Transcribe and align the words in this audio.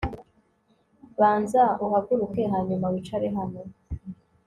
Banza 1.19 1.63
uhaguruke 1.85 2.41
hanyuma 2.53 2.85
wicare 2.93 3.27
hano 3.37 3.61